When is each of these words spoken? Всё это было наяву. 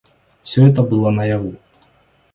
Всё 0.41 0.65
это 0.67 0.81
было 0.81 1.11
наяву. 1.21 1.55